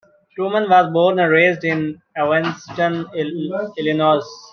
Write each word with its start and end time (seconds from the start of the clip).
Truman 0.33 0.67
was 0.67 0.91
born 0.91 1.19
and 1.19 1.29
raised 1.31 1.63
in 1.63 2.01
Evanston, 2.17 3.05
Illinois. 3.15 4.23